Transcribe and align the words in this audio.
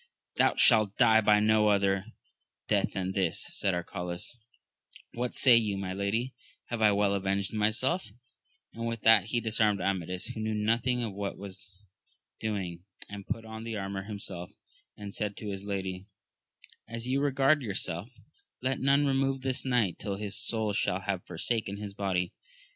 Thou 0.37 0.55
shalt 0.55 0.97
die 0.97 1.21
by 1.21 1.39
no 1.39 1.67
other 1.67 2.05
death 2.67 2.93
than 2.93 3.11
this, 3.11 3.45
said 3.49 3.75
Arcalaus: 3.75 4.39
what 5.13 5.35
say 5.35 5.55
you, 5.55 5.77
my 5.77 5.93
lady, 5.93 6.33
have 6.69 6.81
I 6.81 6.91
well 6.91 7.13
avenged 7.13 7.53
myself 7.53 8.07
1 8.73 8.79
and 8.81 8.87
with 8.87 9.01
that 9.01 9.25
he 9.25 9.39
disarmed 9.39 9.79
Amadis, 9.79 10.25
who 10.25 10.39
knew 10.39 10.55
nothing 10.55 11.03
of 11.03 11.13
what 11.13 11.37
was 11.37 11.83
doing, 12.39 12.83
and 13.09 13.27
put 13.27 13.45
on 13.45 13.63
the 13.63 13.77
armour 13.77 14.05
himself, 14.05 14.49
and 14.97 15.13
said 15.13 15.37
to 15.37 15.49
his 15.51 15.63
lady, 15.65 16.07
As 16.87 17.07
you 17.07 17.21
regard 17.21 17.61
yourself, 17.61 18.09
let 18.59 18.79
none 18.79 19.05
remove 19.05 19.41
this 19.43 19.63
knight 19.63 19.99
till 19.99 20.15
his 20.15 20.35
soul 20.35 20.73
shall 20.73 21.01
have 21.01 21.23
forsaken 21.27 21.77
his 21.77 21.93
body. 21.93 22.33